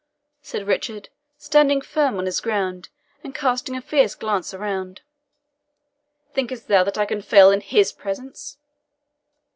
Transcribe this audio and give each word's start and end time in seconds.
said 0.41 0.65
Richard, 0.65 1.09
standing 1.37 1.79
firm 1.79 2.17
on 2.17 2.25
his 2.25 2.39
ground, 2.41 2.89
and 3.23 3.35
casting 3.35 3.75
a 3.75 3.81
fierce 3.83 4.15
glance 4.15 4.51
around; 4.51 5.01
"thinkest 6.33 6.67
thou 6.67 6.83
that 6.83 6.97
I 6.97 7.05
can 7.05 7.21
fail 7.21 7.51
in 7.51 7.61
HIS 7.61 7.91
presence?" 7.93 8.57